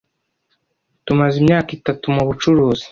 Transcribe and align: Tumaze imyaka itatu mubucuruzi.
Tumaze 1.05 1.35
imyaka 1.41 1.69
itatu 1.77 2.05
mubucuruzi. 2.15 2.79